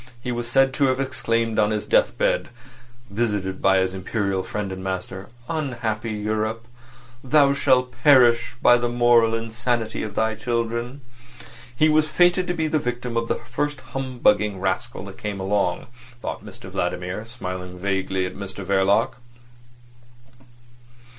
He 0.19 0.31
was 0.31 0.49
said 0.49 0.73
to 0.73 0.85
have 0.85 0.99
exclaimed 0.99 1.59
on 1.59 1.69
his 1.69 1.85
deathbed 1.85 2.49
(visited 3.11 3.61
by 3.61 3.77
his 3.77 3.93
Imperial 3.93 4.41
friend 4.41 4.71
and 4.71 4.83
master): 4.83 5.29
"Unhappy 5.47 6.09
Europe! 6.09 6.65
Thou 7.23 7.53
shalt 7.53 7.91
perish 8.03 8.55
by 8.63 8.77
the 8.79 8.89
moral 8.89 9.35
insanity 9.35 10.01
of 10.01 10.15
thy 10.15 10.33
children!" 10.33 11.01
He 11.75 11.87
was 11.87 12.07
fated 12.07 12.47
to 12.47 12.55
be 12.55 12.65
the 12.67 12.79
victim 12.79 13.15
of 13.15 13.27
the 13.27 13.35
first 13.35 13.79
humbugging 13.93 14.59
rascal 14.59 15.05
that 15.05 15.19
came 15.19 15.39
along, 15.39 15.85
thought 16.19 16.43
Mr 16.43 16.67
Vladimir, 16.71 17.23
smiling 17.27 17.77
vaguely 17.77 18.25
at 18.25 18.33
Mr 18.33 18.65
Verloc. 18.65 19.17